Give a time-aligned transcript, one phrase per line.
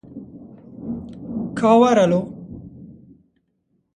[1.57, 2.19] Ka were lo